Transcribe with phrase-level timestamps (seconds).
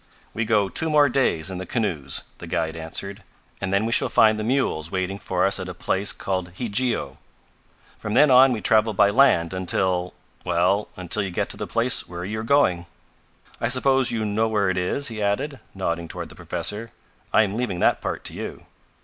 [0.33, 3.21] "We go two more days in the canoes," the guide answered,
[3.61, 7.17] "and then we shall find the mules waiting for us at a place called Hidjio.
[7.99, 12.07] From then on we travel by land until well until you get to the place
[12.09, 12.87] where you are going.
[13.59, 16.91] "I suppose you know where it is?" he added, nodding toward the professor.
[17.31, 18.65] "I am leaving that part to you."